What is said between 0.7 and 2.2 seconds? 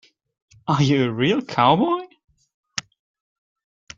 you a real cowboy?